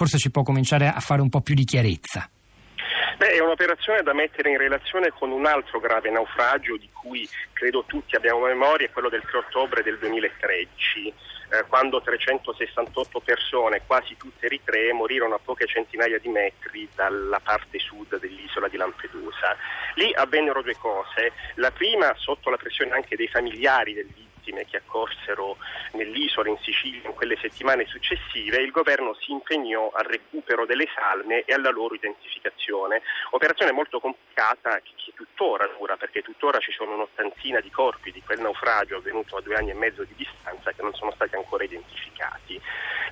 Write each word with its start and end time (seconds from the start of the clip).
forse 0.00 0.16
ci 0.16 0.30
può 0.30 0.42
cominciare 0.42 0.86
a 0.86 0.98
fare 0.98 1.20
un 1.20 1.28
po' 1.28 1.42
più 1.42 1.54
di 1.54 1.64
chiarezza. 1.64 2.26
Beh, 3.18 3.32
è 3.32 3.40
un'operazione 3.40 4.00
da 4.00 4.14
mettere 4.14 4.48
in 4.48 4.56
relazione 4.56 5.10
con 5.10 5.30
un 5.30 5.44
altro 5.44 5.78
grave 5.78 6.08
naufragio 6.08 6.78
di 6.78 6.88
cui 6.90 7.28
credo 7.52 7.84
tutti 7.86 8.16
abbiamo 8.16 8.46
memoria, 8.46 8.88
quello 8.88 9.10
del 9.10 9.20
3 9.20 9.36
ottobre 9.36 9.82
del 9.82 9.98
2013, 9.98 11.12
eh, 11.50 11.64
quando 11.68 12.00
368 12.00 13.20
persone, 13.20 13.82
quasi 13.86 14.16
tutte 14.16 14.46
eritree, 14.46 14.94
morirono 14.94 15.34
a 15.34 15.40
poche 15.44 15.66
centinaia 15.66 16.18
di 16.18 16.28
metri 16.30 16.88
dalla 16.94 17.40
parte 17.40 17.78
sud 17.78 18.18
dell'isola 18.18 18.68
di 18.68 18.78
Lampedusa. 18.78 19.54
Lì 19.96 20.10
avvennero 20.14 20.62
due 20.62 20.78
cose. 20.78 21.32
La 21.56 21.72
prima, 21.72 22.14
sotto 22.16 22.48
la 22.48 22.56
pressione 22.56 22.92
anche 22.92 23.16
dei 23.16 23.28
familiari 23.28 23.92
dell'isola, 23.92 24.29
vittime 24.40 24.64
che 24.64 24.78
accorsero 24.78 25.56
nell'isola 25.92 26.48
in 26.48 26.58
Sicilia 26.62 27.08
in 27.08 27.14
quelle 27.14 27.36
settimane 27.40 27.86
successive, 27.86 28.56
il 28.56 28.70
governo 28.70 29.14
si 29.14 29.30
impegnò 29.30 29.90
al 29.92 30.04
recupero 30.04 30.64
delle 30.64 30.88
salme 30.94 31.44
e 31.44 31.52
alla 31.52 31.70
loro 31.70 31.94
identificazione. 31.94 33.02
Operazione 33.30 33.72
molto 33.72 34.00
complicata 34.00 34.80
che, 34.80 34.94
tuttora 35.14 35.68
dura, 35.76 35.96
perché 35.96 36.22
tuttora 36.22 36.58
ci 36.58 36.72
sono 36.72 36.94
un'ottantina 36.94 37.60
di 37.60 37.70
corpi 37.70 38.10
di 38.10 38.22
quel 38.22 38.40
naufragio 38.40 38.96
avvenuto 38.96 39.36
a 39.36 39.42
due 39.42 39.54
anni 39.54 39.70
e 39.70 39.74
mezzo 39.74 40.02
di 40.04 40.14
distanza 40.16 40.72
che 40.72 40.82
non 40.82 40.94
sono 40.94 41.12
stati 41.12 41.36
ancora 41.36 41.64
identificati. 41.64 42.60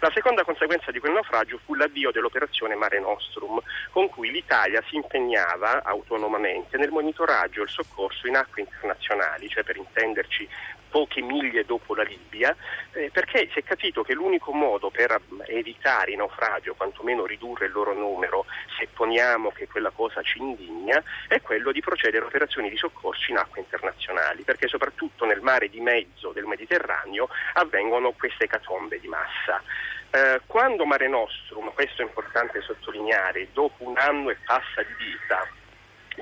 La 0.00 0.10
seconda 0.14 0.44
conseguenza 0.44 0.92
di 0.92 1.00
quel 1.00 1.12
naufragio 1.12 1.58
fu 1.64 1.74
l'avvio 1.74 2.12
dell'operazione 2.12 2.76
Mare 2.76 3.00
Nostrum, 3.00 3.60
con 3.90 4.08
cui 4.08 4.30
l'Italia 4.30 4.82
si 4.88 4.94
impegnava 4.94 5.82
autonomamente 5.82 6.76
nel 6.76 6.90
monitoraggio 6.90 7.60
e 7.60 7.64
il 7.64 7.68
soccorso 7.68 8.28
in 8.28 8.36
acque 8.36 8.62
internazionali, 8.62 9.48
cioè 9.48 9.64
per 9.64 9.76
intenderci 9.76 10.48
poche 10.88 11.20
miglia 11.28 11.62
dopo 11.62 11.94
la 11.94 12.02
Libia, 12.02 12.54
eh, 12.92 13.10
perché 13.12 13.48
si 13.52 13.58
è 13.58 13.62
capito 13.62 14.02
che 14.02 14.14
l'unico 14.14 14.52
modo 14.52 14.90
per 14.90 15.20
evitare 15.46 16.12
i 16.12 16.16
naufragi 16.16 16.70
o 16.70 16.74
quantomeno 16.74 17.26
ridurre 17.26 17.66
il 17.66 17.72
loro 17.72 17.94
numero, 17.94 18.46
se 18.78 18.88
poniamo 18.92 19.50
che 19.50 19.68
quella 19.68 19.90
cosa 19.90 20.22
ci 20.22 20.38
indigna, 20.38 21.02
è 21.28 21.40
quello 21.40 21.72
di 21.72 21.80
procedere 21.80 22.24
a 22.24 22.26
operazioni 22.28 22.70
di 22.70 22.76
soccorso 22.76 23.30
in 23.30 23.36
acque 23.36 23.60
internazionali, 23.60 24.42
perché 24.42 24.68
soprattutto 24.68 25.24
nel 25.24 25.40
mare 25.40 25.68
di 25.68 25.80
mezzo 25.80 26.32
del 26.32 26.44
Mediterraneo 26.46 27.28
avvengono 27.54 28.12
queste 28.12 28.46
catombe 28.46 28.98
di 28.98 29.08
massa. 29.08 29.62
Eh, 30.10 30.40
quando 30.46 30.86
Mare 30.86 31.06
Nostrum, 31.06 31.70
questo 31.74 32.00
è 32.00 32.04
importante 32.04 32.62
sottolineare, 32.62 33.48
dopo 33.52 33.86
un 33.86 33.98
anno 33.98 34.30
e 34.30 34.36
passa 34.42 34.82
di 34.82 34.94
vita, 34.96 35.46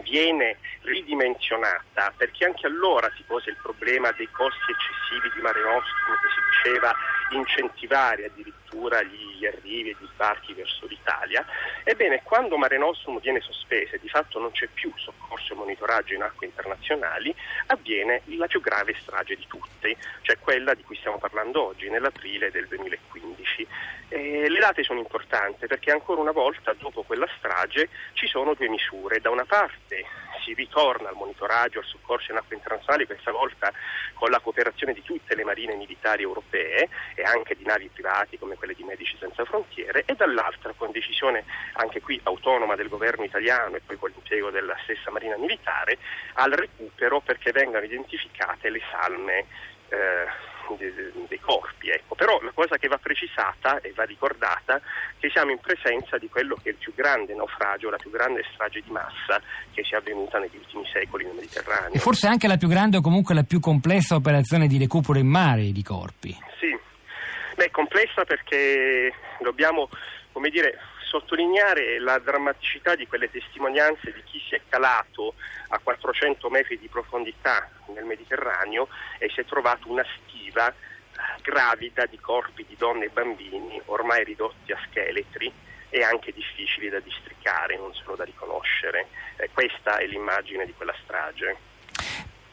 viene 0.03 0.59
ridimensionata 0.83 2.13
perché 2.17 2.45
anche 2.45 2.67
allora 2.67 3.11
si 3.17 3.23
pose 3.27 3.51
il 3.51 3.59
problema 3.63 4.11
dei 4.13 4.31
costi 4.31 4.71
eccessivi 4.71 5.31
di 5.35 5.41
Mare 5.41 5.61
Nostrum 5.63 6.15
che 6.21 6.29
si 6.35 6.41
diceva 6.51 6.95
incentivare 7.31 8.27
addirittura 8.27 9.03
gli 9.03 9.47
arrivi 9.47 9.91
e 9.91 9.97
gli 9.99 10.07
sbarchi 10.13 10.53
verso 10.53 10.87
l'Italia. 10.87 11.45
Ebbene, 11.85 12.23
quando 12.23 12.57
Mare 12.57 12.79
Nostrum 12.79 13.21
viene 13.21 13.41
sospesa 13.41 13.97
e 13.97 14.01
di 14.01 14.09
fatto 14.09 14.39
non 14.39 14.51
c'è 14.53 14.69
più 14.73 14.93
soccorso 14.97 15.53
e 15.53 15.57
monitoraggio 15.57 16.15
in 16.15 16.23
acque 16.23 16.47
internazionali, 16.47 17.35
avviene 17.67 18.23
la 18.27 18.47
più 18.47 18.61
grave 18.61 18.95
strage 19.01 19.37
di 19.37 19.47
tutte, 19.47 19.97
cioè 20.23 20.39
quella 20.39 20.75
di 20.75 20.83
cui 20.83 20.97
stiamo 20.97 21.19
parlando 21.19 21.67
oggi, 21.67 21.89
nell'aprile 21.89 22.51
del 22.51 22.67
2015. 22.69 23.36
E 24.09 24.49
le 24.49 24.59
date 24.59 24.83
sono 24.83 25.01
importanti 25.01 25.67
perché 25.67 25.91
ancora 25.91 26.21
una 26.21 26.33
volta 26.33 26.73
dopo 26.75 27.03
quella 27.03 27.29
strage 27.39 27.89
ci 28.13 28.27
sono 28.27 28.55
due 28.55 28.69
misure. 28.69 29.21
Da 29.21 29.31
una 29.31 29.45
parte 29.45 30.05
si 30.45 30.55
ritorna 30.55 31.09
al 31.09 31.17
monitoraggio, 31.17 31.81
al 31.81 31.85
soccorso 31.85 32.31
in 32.31 32.39
acque 32.39 32.55
internazionali, 32.55 33.07
questa 33.07 33.33
volta 33.33 33.73
con 34.15 34.31
la 34.31 34.39
cooperazione 34.39 34.93
di 34.93 35.03
tutte 35.03 35.35
le 35.35 35.45
marine 35.45 35.75
militari 35.75 36.23
europee 36.23 36.89
e 37.15 37.23
anche 37.23 37.57
di 37.57 37.65
navi 37.65 37.91
private 37.93 38.39
come 38.39 38.55
quelle 38.55 38.75
di 38.75 38.85
Medici 38.85 39.17
Senza 39.19 39.45
Frontiere 39.45 40.05
e 40.07 40.15
dall'altra 40.15 40.73
con 40.77 40.93
decisione 40.93 41.45
anche 41.75 42.01
qui 42.01 42.21
autonoma 42.23 42.77
del 42.77 42.89
governo 42.89 43.25
italiano 43.25 43.77
e 43.77 43.81
poi 43.85 43.99
con 43.99 44.11
l'impiego 44.11 44.51
della 44.51 44.77
stessa 44.85 45.11
marina 45.11 45.37
militare 45.37 45.99
al 46.35 46.53
recupero 46.53 47.21
perché 47.21 47.53
vengano 47.53 47.85
identificate 47.85 48.71
le 48.71 48.81
salme 48.91 49.47
eh, 49.89 50.55
dei 50.75 51.41
corpi. 51.41 51.91
Ecco. 51.91 52.15
Però 52.15 52.41
la 52.43 52.53
cosa 52.53 52.77
che 52.77 52.89
va 52.89 52.99
precisata 52.99 53.81
e 53.81 53.93
va 53.95 54.05
ricordata 54.05 54.77
è 54.77 54.81
che 55.19 55.31
siamo 55.31 55.51
in 55.51 55.59
presenza 55.59 56.19
di 56.19 56.29
quello 56.29 56.57
che 56.63 56.71
è 56.71 56.73
il 56.73 56.79
più 56.79 56.93
grande 56.95 57.35
naufragio, 57.35 57.91
la 57.91 57.97
più 57.97 58.11
grande 58.11 58.45
strage 58.53 58.81
di 58.81 58.91
massa 58.91 59.41
che 59.73 59.85
sia 59.85 59.99
avvenuta 59.99 60.39
negli 60.39 60.57
ultimi 60.57 60.85
secoli 60.93 61.25
nel 61.25 61.35
Mediterraneo. 61.35 61.93
E 61.93 61.99
forse 61.99 62.27
anche 62.27 62.49
la 62.49 62.57
più 62.57 62.69
grande 62.69 62.97
o 62.97 63.01
comunque 63.01 63.35
la 63.35 63.45
più 63.45 63.61
complessa 63.61 64.15
operazione 64.15 64.67
di 64.67 64.79
recupero 64.79 65.19
in 65.19 65.29
mare 65.29 65.73
di 65.73 65.83
corpi. 65.83 66.37
Sì, 66.59 66.77
Beh, 67.57 67.71
complessa 67.71 68.27
perché 68.27 69.11
dobbiamo, 69.41 69.89
come 70.33 70.51
dire, 70.51 70.79
sottolineare 71.01 71.99
la 71.99 72.19
drammaticità 72.19 72.95
di 72.95 73.07
quelle 73.07 73.31
testimonianze 73.31 74.13
di 74.13 74.23
chi 74.25 74.39
si 74.47 74.55
è 74.55 74.61
calato 74.69 75.33
a 75.69 75.79
400 75.79 76.51
metri 76.51 76.79
di 76.79 76.89
profondità 76.89 77.67
nel 77.95 78.05
Mediterraneo 78.05 78.89
e 79.19 79.31
si 79.31 79.41
è 79.41 79.47
trovato 79.47 79.91
una 79.91 80.05
stiva 80.05 80.71
gravida 81.41 82.05
di 82.05 82.19
corpi 82.21 82.67
di 82.69 82.77
donne 82.77 83.07
e 83.07 83.09
bambini 83.09 83.81
ormai 83.87 84.23
ridotti 84.25 84.73
a 84.73 84.79
scheletri 84.91 85.51
e 85.89 86.03
anche 86.03 86.33
difficili 86.33 86.91
da 86.91 87.01
districare, 87.01 87.79
non 87.79 87.95
solo 87.95 88.17
da 88.17 88.25
riconoscere. 88.25 89.07
Eh, 89.37 89.49
questa 89.51 89.97
è 89.97 90.05
l'immagine 90.05 90.67
di 90.67 90.75
quella 90.75 90.95
strage. 91.05 91.57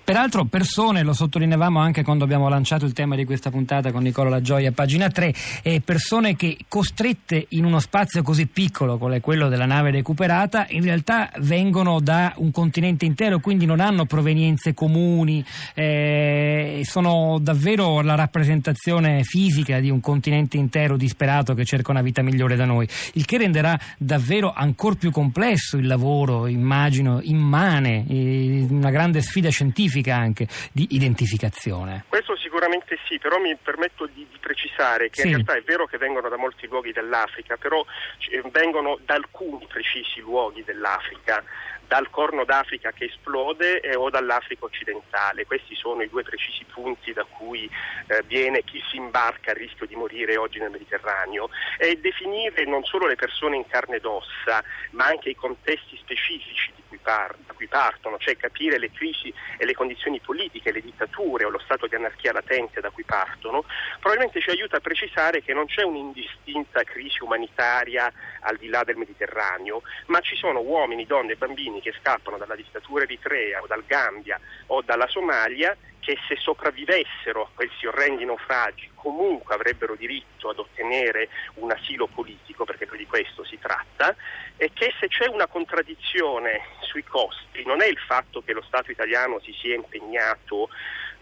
Peraltro 0.05 0.43
persone, 0.43 1.01
lo 1.01 1.13
sottolineavamo 1.13 1.79
anche 1.79 2.03
quando 2.03 2.25
abbiamo 2.25 2.49
lanciato 2.49 2.83
il 2.83 2.91
tema 2.91 3.15
di 3.15 3.23
questa 3.23 3.49
puntata 3.49 3.93
con 3.93 4.03
Nicola 4.03 4.29
La 4.29 4.41
Gioia, 4.41 4.73
pagina 4.73 5.07
3, 5.07 5.33
eh, 5.61 5.79
persone 5.79 6.35
che 6.35 6.57
costrette 6.67 7.45
in 7.51 7.63
uno 7.63 7.79
spazio 7.79 8.21
così 8.21 8.47
piccolo 8.47 8.97
come 8.97 9.21
quello 9.21 9.47
della 9.47 9.65
nave 9.65 9.91
recuperata, 9.91 10.65
in 10.71 10.83
realtà 10.83 11.31
vengono 11.39 12.01
da 12.01 12.33
un 12.35 12.51
continente 12.51 13.05
intero, 13.05 13.39
quindi 13.39 13.65
non 13.65 13.79
hanno 13.79 14.05
provenienze 14.05 14.73
comuni, 14.73 15.43
eh, 15.73 16.81
sono 16.83 17.37
davvero 17.39 18.01
la 18.01 18.15
rappresentazione 18.15 19.23
fisica 19.23 19.79
di 19.79 19.89
un 19.89 20.01
continente 20.01 20.57
intero 20.57 20.97
disperato 20.97 21.53
che 21.53 21.63
cerca 21.63 21.91
una 21.91 22.01
vita 22.01 22.21
migliore 22.21 22.57
da 22.57 22.65
noi, 22.65 22.85
il 23.13 23.23
che 23.23 23.37
renderà 23.37 23.79
davvero 23.97 24.51
ancora 24.53 24.95
più 24.95 25.11
complesso 25.11 25.77
il 25.77 25.87
lavoro, 25.87 26.47
immagino, 26.47 27.21
immane, 27.21 28.05
eh, 28.09 28.67
una 28.69 28.89
grande 28.89 29.21
sfida 29.21 29.47
scientifica 29.47 29.91
specifica 29.93 30.15
anche 30.15 30.47
di 30.71 30.87
identificazione. 30.91 32.05
Questo 32.07 32.35
sicuramente 32.37 32.97
sì, 33.07 33.19
però 33.19 33.37
mi 33.39 33.55
permetto 33.55 34.07
di, 34.07 34.25
di 34.29 34.37
precisare 34.39 35.09
che 35.09 35.21
sì. 35.21 35.27
in 35.27 35.33
realtà 35.35 35.53
è 35.53 35.61
vero 35.61 35.85
che 35.85 35.97
vengono 35.97 36.29
da 36.29 36.37
molti 36.37 36.67
luoghi 36.67 36.91
dell'Africa, 36.91 37.57
però 37.57 37.85
eh, 38.31 38.41
vengono 38.51 38.97
da 39.05 39.13
alcuni 39.13 39.65
precisi 39.67 40.19
luoghi 40.21 40.63
dell'Africa 40.63 41.43
dal 41.85 42.09
Corno 42.09 42.43
d'Africa 42.43 42.91
che 42.91 43.05
esplode 43.05 43.81
eh, 43.81 43.95
o 43.95 44.09
dall'Africa 44.09 44.65
occidentale. 44.65 45.45
Questi 45.45 45.75
sono 45.75 46.01
i 46.01 46.09
due 46.09 46.23
precisi 46.23 46.65
punti 46.65 47.13
da 47.13 47.23
cui 47.23 47.69
eh, 48.07 48.23
viene 48.25 48.63
chi 48.63 48.81
si 48.89 48.97
imbarca 48.97 49.51
a 49.51 49.53
rischio 49.53 49.85
di 49.85 49.95
morire 49.95 50.37
oggi 50.37 50.59
nel 50.59 50.71
Mediterraneo 50.71 51.49
e 51.77 51.99
definire 51.99 52.65
non 52.65 52.83
solo 52.83 53.05
le 53.05 53.15
persone 53.15 53.57
in 53.57 53.67
carne 53.67 53.97
ed 53.97 54.05
ossa, 54.05 54.63
ma 54.91 55.05
anche 55.05 55.29
i 55.29 55.35
contesti 55.35 55.97
specifici 55.97 56.71
di 56.75 56.82
cui 56.93 56.99
par- 57.01 57.35
da 57.45 57.53
cui 57.53 57.67
partono, 57.67 58.17
cioè 58.19 58.37
capire 58.37 58.77
le 58.77 58.91
crisi 58.91 59.33
e 59.57 59.65
le 59.65 59.73
condizioni 59.73 60.19
politiche, 60.19 60.71
le 60.71 60.81
dittature 60.81 61.45
o 61.45 61.49
lo 61.49 61.59
stato 61.59 61.87
di 61.87 61.95
anarchia 61.95 62.31
latente 62.31 62.81
da 62.81 62.91
cui 62.91 63.03
partono, 63.03 63.65
probabilmente 63.99 64.41
ci 64.41 64.51
aiuta 64.51 64.77
a 64.77 64.79
precisare 64.79 65.41
che 65.41 65.53
non 65.53 65.65
c'è 65.65 65.83
un'indistinta 65.83 66.83
crisi 66.83 67.23
umanitaria 67.23 68.11
al 68.41 68.57
di 68.57 68.67
là 68.67 68.83
del 68.83 68.97
Mediterraneo, 68.97 69.81
ma 70.07 70.19
ci 70.19 70.35
sono 70.35 70.59
uomini, 70.59 71.05
donne 71.05 71.33
e 71.33 71.37
bambini 71.37 71.81
che 71.81 71.93
scappano 71.99 72.37
dalla 72.37 72.55
dittatura 72.55 73.03
eritrea 73.03 73.61
o 73.61 73.67
dal 73.67 73.83
Gambia 73.85 74.39
o 74.67 74.81
dalla 74.81 75.07
Somalia 75.07 75.75
che 76.03 76.17
se 76.27 76.35
sopravvivessero 76.35 77.43
a 77.43 77.49
questi 77.53 77.87
orrendi 77.87 78.25
naufragi 78.25 78.91
comunque 78.93 79.55
avrebbero 79.55 79.95
diritto 79.95 80.49
ad 80.49 80.59
ottenere 80.59 81.29
un 81.55 81.71
asilo 81.71 82.07
politico, 82.07 82.65
perché 82.65 82.85
poi 82.85 82.97
di 82.97 83.07
questo 83.07 83.45
si 83.45 83.57
tratta, 83.57 84.15
e 84.57 84.71
che 84.73 84.93
se 84.99 85.07
c'è 85.07 85.27
una 85.27 85.47
contraddizione 85.47 86.61
sui 86.81 87.03
costi 87.03 87.63
non 87.65 87.81
è 87.81 87.87
il 87.87 87.97
fatto 87.97 88.43
che 88.43 88.53
lo 88.53 88.61
Stato 88.61 88.91
italiano 88.91 89.39
si 89.39 89.53
sia 89.53 89.75
impegnato 89.75 90.69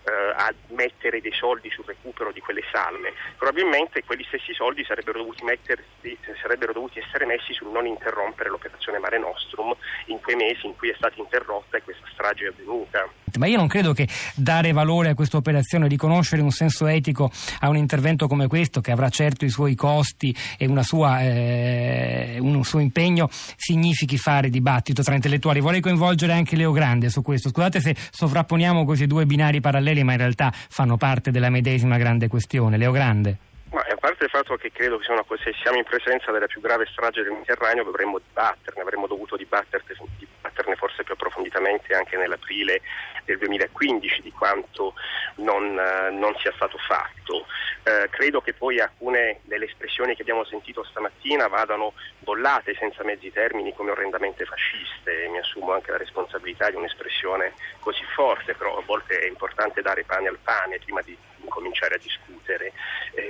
eh, 0.04 0.12
a 0.12 0.54
mettere 0.70 1.22
dei 1.22 1.34
soldi 1.34 1.70
sul 1.70 1.86
recupero 1.86 2.32
di 2.32 2.40
quelle 2.40 2.64
salme. 2.72 3.14
Probabilmente 3.38 4.04
quegli 4.04 4.24
stessi 4.28 4.54
soldi 4.54 4.84
sarebbero 4.84 5.20
dovuti, 5.20 5.44
mettersi, 5.44 6.18
sarebbero 6.42 6.74
dovuti, 6.74 7.00
essere 7.00 7.26
messi 7.26 7.54
sul 7.54 7.70
non 7.70 7.86
interrompere 7.86 8.50
l'operazione 8.50 8.98
Mare 8.98 9.20
Nostrum 9.20 9.76
in 10.06 10.20
quei 10.20 10.36
mesi 10.36 10.66
in 10.66 10.76
cui 10.76 10.90
è 10.90 10.96
stata 10.96 11.16
interrotta 11.18 11.78
e 11.78 11.84
questa 11.84 12.08
strage 12.12 12.46
è 12.46 12.48
avvenuta. 12.50 13.10
Ma 13.40 13.48
io 13.48 13.58
non 13.58 13.68
credo 13.68 13.94
che 13.94 14.08
dare 14.36 14.72
valore 14.72 15.10
a 15.10 15.14
questa 15.14 15.38
operazione, 15.38 15.88
riconoscere 15.88 16.42
un 16.42 16.52
senso 16.52 16.88
etico 16.88 17.32
a 17.60 17.70
un 17.70 17.78
intervento 17.78 18.28
come 18.28 18.48
questo, 18.48 18.82
che 18.82 18.92
avrà 18.92 19.10
certo 19.10 19.46
i 19.46 19.50
suoi 19.50 19.76
costi 19.76 20.36
e 20.58 20.70
sua, 20.84 21.22
eh, 21.22 22.38
un 22.40 22.64
suo 22.64 22.80
impegno, 22.80 23.30
significhi 23.56 24.18
fare 24.18 24.50
dibattito 24.50 25.04
tra 25.04 25.16
intellettuali. 25.16 25.60
Vorrei 25.60 25.82
coinvolgere 25.82 26.34
anche 26.34 26.56
Leo 26.56 26.72
Grande 26.72 27.10
su 27.10 27.22
questo. 27.22 27.50
Scusate 27.50 27.80
se 27.80 27.96
sovrapponiamo 28.12 28.86
questi 28.86 29.08
due 29.08 29.26
binari 29.26 29.62
paralleli 29.62 30.04
ma 30.04 30.14
in 30.14 30.18
realtà 30.18 30.52
fanno 30.54 30.98
parte 30.98 31.32
della 31.32 31.50
medesima 31.50 31.98
grande 31.98 32.28
questione. 32.28 32.78
Leo 32.78 32.92
Grande. 32.92 33.51
Ma 33.72 33.86
a 33.90 33.96
parte 33.96 34.26
il 34.26 34.30
fatto 34.30 34.58
che 34.58 34.70
credo 34.70 34.98
che 34.98 35.10
una, 35.10 35.24
se 35.42 35.54
siamo 35.62 35.78
in 35.78 35.86
presenza 35.86 36.30
della 36.32 36.48
più 36.48 36.60
grave 36.60 36.86
strage 36.92 37.24
del 37.24 37.32
Mediterraneo 37.32 37.86
dovremmo 37.86 38.20
dibatterne, 38.20 38.82
avremmo 38.82 39.08
dovuto 39.08 39.38
dibatterne, 39.38 39.96
dibatterne 40.18 40.76
forse 40.76 41.04
più 41.04 41.14
approfonditamente 41.14 41.96
anche 41.96 42.18
nell'aprile 42.18 42.82
del 43.24 43.38
2015 43.38 44.24
di 44.24 44.32
quanto 44.34 44.94
non, 45.36 45.78
uh, 45.78 46.14
non 46.14 46.36
sia 46.40 46.52
stato 46.54 46.78
fatto. 46.80 47.46
Uh, 47.86 48.10
credo 48.10 48.42
che 48.42 48.54
poi 48.54 48.82
alcune 48.82 49.40
delle 49.44 49.66
espressioni 49.66 50.16
che 50.16 50.24
abbiamo 50.24 50.44
sentito 50.44 50.84
stamattina 50.84 51.48
vadano 51.48 51.94
bollate 52.20 52.76
senza 52.76 53.06
mezzi 53.06 53.32
termini 53.32 53.74
come 53.74 53.92
orrendamente 53.92 54.44
fasciste, 54.44 55.30
mi 55.30 55.40
assumo 55.40 55.72
anche 55.72 55.92
la 55.92 55.98
responsabilità 55.98 56.70
di 56.70 56.76
un'espressione 56.76 57.54
così 57.80 58.04
forte, 58.14 58.54
però 58.54 58.78
a 58.78 58.84
volte 58.86 59.18
è 59.18 59.28
importante 59.28 59.82
dare 59.82 60.04
pane 60.04 60.28
al 60.28 60.40
pane 60.44 60.78
prima 60.80 61.02
di 61.02 61.18
cominciare 61.48 61.96
a 61.96 62.00
discutere. 62.00 62.61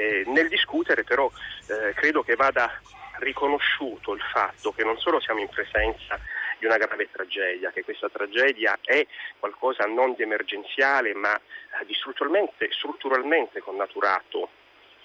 Eh, 0.01 0.23
nel 0.25 0.47
discutere 0.47 1.03
però 1.03 1.29
eh, 1.67 1.93
credo 1.93 2.23
che 2.23 2.33
vada 2.35 2.71
riconosciuto 3.19 4.15
il 4.15 4.21
fatto 4.33 4.71
che 4.71 4.83
non 4.83 4.97
solo 4.97 5.19
siamo 5.19 5.41
in 5.41 5.47
presenza 5.47 6.19
di 6.57 6.65
una 6.65 6.77
grave 6.77 7.07
tragedia, 7.11 7.69
che 7.69 7.83
questa 7.83 8.09
tragedia 8.09 8.79
è 8.81 9.05
qualcosa 9.37 9.85
non 9.85 10.15
di 10.15 10.23
emergenziale 10.23 11.13
ma 11.13 11.35
eh, 11.35 11.85
di 11.85 11.93
strutturalmente, 11.93 12.71
strutturalmente 12.71 13.61
connaturato 13.61 14.49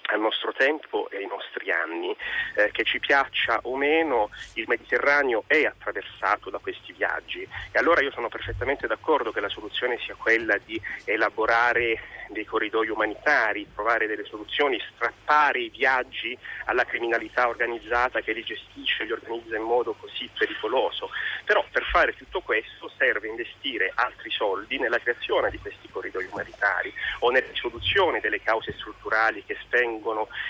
al 0.07 0.19
nostro 0.19 0.53
tempo 0.53 1.09
e 1.09 1.17
ai 1.17 1.27
nostri 1.27 1.71
anni. 1.71 2.15
Eh, 2.55 2.71
che 2.71 2.83
ci 2.83 2.99
piaccia 2.99 3.59
o 3.63 3.75
meno, 3.75 4.29
il 4.53 4.65
Mediterraneo 4.67 5.43
è 5.47 5.65
attraversato 5.65 6.49
da 6.49 6.59
questi 6.59 6.93
viaggi 6.93 7.41
e 7.41 7.79
allora 7.79 8.01
io 8.01 8.11
sono 8.11 8.29
perfettamente 8.29 8.87
d'accordo 8.87 9.31
che 9.31 9.39
la 9.39 9.49
soluzione 9.49 9.97
sia 9.99 10.15
quella 10.15 10.57
di 10.57 10.79
elaborare 11.05 12.15
dei 12.29 12.45
corridoi 12.45 12.89
umanitari, 12.89 13.67
trovare 13.73 14.07
delle 14.07 14.25
soluzioni, 14.25 14.81
strappare 14.93 15.59
i 15.59 15.69
viaggi 15.69 16.37
alla 16.65 16.83
criminalità 16.83 17.47
organizzata 17.47 18.21
che 18.21 18.33
li 18.33 18.43
gestisce, 18.43 19.05
li 19.05 19.11
organizza 19.11 19.55
in 19.55 19.63
modo 19.63 19.93
così 19.93 20.29
pericoloso. 20.37 21.09
Però 21.45 21.63
per 21.71 21.83
fare 21.83 22.15
tutto 22.15 22.41
questo 22.41 22.91
serve 22.97 23.27
investire 23.27 23.91
altri 23.95 24.29
soldi 24.31 24.77
nella 24.77 24.99
creazione 24.99 25.49
di 25.49 25.59
questi 25.59 25.87
corridoi 25.89 26.25
umanitari 26.25 26.93
o 27.19 27.29
nella 27.29 27.47
risoluzione 27.47 28.19
delle 28.19 28.41
cause 28.41 28.73
strutturali 28.73 29.43
che 29.45 29.57
spengono 29.61 29.96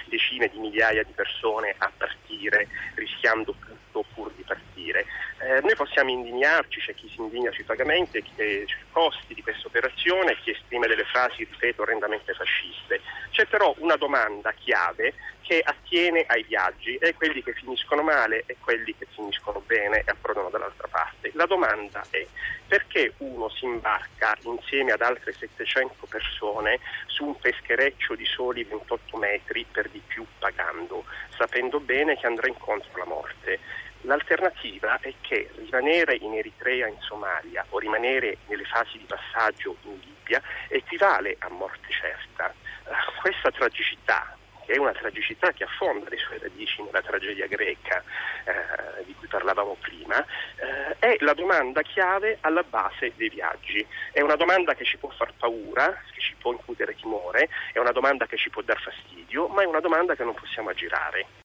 decine 0.05 0.49
di 0.49 0.59
migliaia 0.59 1.03
di 1.03 1.13
persone 1.13 1.75
a 1.77 1.91
partire 1.95 2.67
rischiando 2.95 3.55
tutto 3.97 4.05
pur 4.13 4.31
di 4.33 4.43
partire. 4.43 5.05
Eh, 5.39 5.61
noi 5.61 5.75
possiamo 5.75 6.09
indignarci, 6.09 6.79
c'è 6.79 6.93
chi 6.93 7.09
si 7.09 7.19
indigna 7.19 7.51
chi, 7.51 7.63
eh, 7.67 8.65
sui 8.67 8.85
costi 8.91 9.33
di 9.33 9.41
questa 9.41 9.67
operazione, 9.67 10.37
chi 10.41 10.51
esprime 10.51 10.87
delle 10.87 11.05
frasi, 11.05 11.43
ripeto, 11.43 11.81
orrendamente 11.81 12.33
fasciste. 12.33 13.01
C'è 13.31 13.45
però 13.45 13.73
una 13.79 13.95
domanda 13.95 14.51
chiave 14.53 15.13
che 15.41 15.61
attiene 15.63 16.25
ai 16.27 16.43
viaggi 16.43 16.97
e 16.97 17.13
quelli 17.13 17.41
che 17.41 17.53
finiscono 17.53 18.01
male 18.01 18.43
e 18.47 18.57
quelli 18.59 18.93
che 18.97 19.07
finiscono 19.13 19.61
bene 19.65 19.99
e 19.99 20.11
approdano 20.11 20.49
dall'altra 20.49 20.87
parte. 20.89 21.31
La 21.35 21.45
domanda 21.45 22.03
è 22.09 22.25
perché 22.67 23.13
uno 23.19 23.47
si 23.49 23.63
imbarca 23.63 24.37
insieme 24.41 24.91
ad 24.91 25.01
altre 25.01 25.31
700 25.31 26.05
persone 26.07 26.79
su 27.05 27.23
un 27.23 27.39
peschereccio 27.39 28.15
di 28.15 28.25
soli 28.25 28.65
28 28.65 29.15
metri 29.15 29.65
per 29.71 29.87
di 29.87 30.01
più 30.05 30.25
pagando, 30.37 31.05
sapendo 31.37 31.79
bene 31.79 32.17
che 32.17 32.27
andrà 32.27 32.47
incontro 32.47 32.89
alla 32.95 33.05
morte? 33.05 33.59
L'alternativa 34.07 34.97
è 35.01 35.13
che 35.19 35.51
rimanere 35.57 36.15
in 36.15 36.33
Eritrea, 36.33 36.87
in 36.87 36.99
Somalia 37.01 37.65
o 37.69 37.77
rimanere 37.77 38.37
nelle 38.47 38.63
fasi 38.63 38.97
di 38.97 39.03
passaggio 39.03 39.75
in 39.81 39.99
Libia 39.99 40.41
equivale 40.69 41.35
a 41.39 41.49
morte 41.49 41.87
certa. 41.89 42.53
Uh, 42.85 43.19
questa 43.19 43.51
tragicità, 43.51 44.33
che 44.65 44.71
è 44.75 44.77
una 44.77 44.93
tragicità 44.93 45.51
che 45.51 45.65
affonda 45.65 46.07
le 46.07 46.17
sue 46.19 46.37
radici 46.37 46.81
nella 46.83 47.01
tragedia 47.01 47.47
greca 47.47 48.01
eh, 48.45 49.03
di 49.03 49.13
cui 49.15 49.27
parlavamo 49.27 49.75
prima, 49.81 50.25
eh, 50.55 50.95
è 50.99 51.17
la 51.19 51.33
domanda 51.33 51.81
chiave 51.81 52.37
alla 52.39 52.63
base 52.63 53.11
dei 53.17 53.27
viaggi. 53.27 53.85
È 54.13 54.21
una 54.21 54.37
domanda 54.37 54.73
che 54.73 54.85
ci 54.85 54.95
può 54.95 55.09
far 55.09 55.33
paura, 55.37 56.01
che 56.13 56.21
ci 56.21 56.33
può 56.39 56.53
incutere 56.53 56.95
timore, 56.95 57.49
è 57.73 57.79
una 57.79 57.91
domanda 57.91 58.25
che 58.25 58.37
ci 58.37 58.49
può 58.49 58.61
dar 58.61 58.79
fastidio, 58.79 59.49
ma 59.49 59.63
è 59.63 59.65
una 59.65 59.81
domanda 59.81 60.15
che 60.15 60.23
non 60.23 60.33
possiamo 60.33 60.69
aggirare. 60.69 61.27